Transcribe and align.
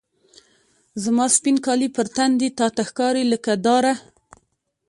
زما 1.03 1.25
سپین 1.35 1.55
کالي 1.65 1.87
په 1.95 2.03
تن 2.15 2.31
دي، 2.39 2.49
تا 2.57 2.67
ته 2.75 2.81
ښکاري 2.89 3.23
لکه 3.33 3.53
داره 3.65 3.93